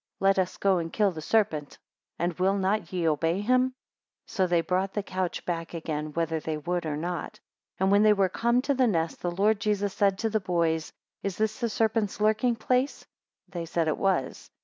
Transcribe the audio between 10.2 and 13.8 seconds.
the boys, Is this the serpent's lurking place? They